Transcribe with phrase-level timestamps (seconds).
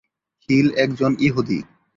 [0.49, 1.59] hill একজন ইহুদি